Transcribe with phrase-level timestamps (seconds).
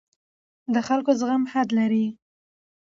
[0.73, 2.05] د خلکو زغم حد لري